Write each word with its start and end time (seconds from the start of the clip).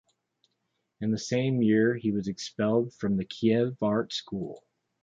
In 0.99 1.11
the 1.11 1.19
same 1.19 1.61
year 1.61 1.95
he 1.95 2.11
was 2.11 2.27
expelled 2.27 2.91
from 2.91 3.17
the 3.17 3.23
Kiev 3.23 3.77
Art 3.83 4.11
School. 4.13 4.63